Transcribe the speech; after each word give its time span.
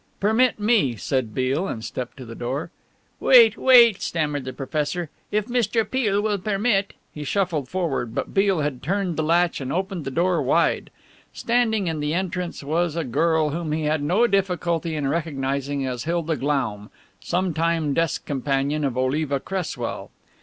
"Permit 0.19 0.59
me," 0.59 0.95
said 0.95 1.35
Beale, 1.35 1.67
and 1.67 1.85
stepped 1.85 2.17
to 2.17 2.25
the 2.25 2.33
door. 2.33 2.71
"Wait, 3.19 3.55
wait," 3.55 4.01
stammered 4.01 4.45
the 4.45 4.51
professor, 4.51 5.11
"if 5.29 5.45
Mr. 5.45 5.87
Peale 5.87 6.19
will 6.23 6.39
permit" 6.39 6.93
He 7.13 7.23
shuffled 7.23 7.69
forward, 7.69 8.15
but 8.15 8.33
Beale 8.33 8.61
had 8.61 8.81
turned 8.81 9.15
the 9.15 9.21
latch 9.21 9.61
and 9.61 9.71
opened 9.71 10.03
the 10.03 10.09
door 10.09 10.41
wide. 10.41 10.89
Standing 11.33 11.85
in 11.85 11.99
the 11.99 12.15
entrance 12.15 12.63
was 12.63 12.95
a 12.95 13.03
girl 13.03 13.51
whom 13.51 13.73
he 13.73 13.83
had 13.83 14.01
no 14.01 14.25
difficulty 14.25 14.95
in 14.95 15.07
recognizing 15.07 15.85
as 15.85 16.05
Hilda 16.05 16.35
Glaum, 16.35 16.89
sometime 17.19 17.93
desk 17.93 18.25
companion 18.25 18.83
of 18.83 18.97
Oliva 18.97 19.39
Cresswell. 19.39 20.09